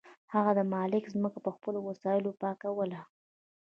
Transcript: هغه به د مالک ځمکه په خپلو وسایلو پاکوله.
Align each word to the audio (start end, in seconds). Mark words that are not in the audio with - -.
هغه 0.33 0.51
به 0.53 0.57
د 0.57 0.61
مالک 0.73 1.03
ځمکه 1.13 1.39
په 1.45 1.49
خپلو 1.55 1.79
وسایلو 1.89 2.37
پاکوله. 2.41 3.01